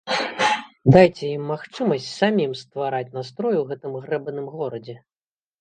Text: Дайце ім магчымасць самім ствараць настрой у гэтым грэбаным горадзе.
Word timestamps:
Дайце 0.93 1.27
ім 1.31 1.43
магчымасць 1.51 2.09
самім 2.21 2.57
ствараць 2.63 3.13
настрой 3.19 3.55
у 3.59 3.63
гэтым 3.73 3.93
грэбаным 4.07 4.49
горадзе. 4.57 4.99